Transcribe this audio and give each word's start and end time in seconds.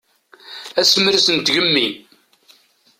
Asemres 0.79 1.27
n 1.35 1.37
tgemmi. 1.39 1.87